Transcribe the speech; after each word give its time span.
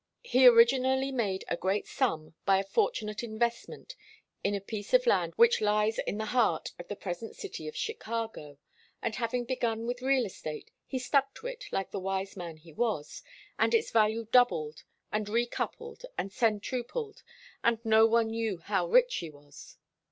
He 0.23 0.47
originally 0.47 1.11
made 1.11 1.45
a 1.47 1.55
great 1.55 1.85
sum 1.85 2.33
by 2.43 2.57
a 2.57 2.63
fortunate 2.63 3.21
investment 3.21 3.95
in 4.43 4.55
a 4.55 4.59
piece 4.59 4.95
of 4.95 5.05
land 5.05 5.33
which 5.35 5.61
lies 5.61 5.99
in 5.99 6.17
the 6.17 6.25
heart 6.25 6.71
of 6.79 6.87
the 6.87 6.95
present 6.95 7.35
city 7.35 7.67
of 7.67 7.75
Chicago, 7.77 8.57
and 9.03 9.13
having 9.13 9.45
begun 9.45 9.85
with 9.85 10.01
real 10.01 10.25
estate 10.25 10.71
he 10.87 10.97
stuck 10.97 11.35
to 11.35 11.45
it 11.45 11.65
like 11.71 11.91
the 11.91 11.99
wise 11.99 12.35
man 12.35 12.57
he 12.57 12.73
was, 12.73 13.21
and 13.59 13.75
its 13.75 13.91
value 13.91 14.25
doubled 14.31 14.83
and 15.11 15.27
decupled 15.27 16.03
and 16.17 16.31
centupled, 16.33 17.21
and 17.63 17.77
no 17.85 18.07
one 18.07 18.29
knew 18.31 18.57
how 18.57 18.87
rich 18.87 19.17
he 19.17 19.29
was. 19.29 19.77